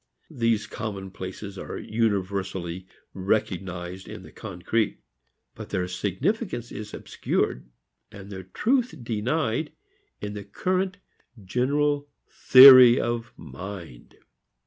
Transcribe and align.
These 0.31 0.65
commonplaces 0.65 1.59
are 1.59 1.77
universally 1.77 2.87
recognized 3.13 4.07
in 4.07 4.23
the 4.23 4.31
concrete; 4.31 4.99
but 5.53 5.69
their 5.69 5.87
significance 5.87 6.71
is 6.71 6.95
obscured 6.95 7.69
and 8.11 8.31
their 8.31 8.41
truth 8.45 8.95
denied 9.03 9.73
in 10.19 10.33
the 10.33 10.43
current 10.43 10.97
general 11.45 12.09
theory 12.31 12.99
of 12.99 13.31
mind. 13.37 14.15